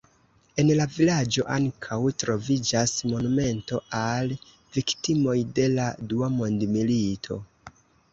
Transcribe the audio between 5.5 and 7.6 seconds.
de la dua mondmilito.